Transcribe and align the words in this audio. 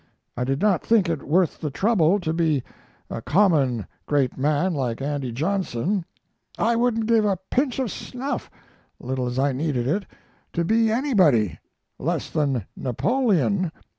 I 0.35 0.45
did 0.45 0.59
not 0.61 0.83
think 0.83 1.07
it 1.09 1.21
worth 1.21 1.59
the 1.59 1.69
trouble 1.69 2.19
to 2.21 2.33
be 2.33 2.63
a 3.07 3.21
common 3.21 3.85
great 4.07 4.35
man 4.35 4.73
like 4.73 4.99
Andy 4.99 5.31
Johnson. 5.31 6.05
I 6.57 6.75
wouldn't 6.75 7.05
give 7.05 7.23
a 7.23 7.37
pinch 7.51 7.77
of 7.77 7.91
snuff, 7.91 8.49
little 8.99 9.27
as 9.27 9.37
I 9.37 9.51
needed 9.51 9.85
it, 9.87 10.07
to 10.53 10.65
be 10.65 10.91
anybody, 10.91 11.59
less 11.99 12.31
than 12.31 12.65
Napoleon. 12.75 13.71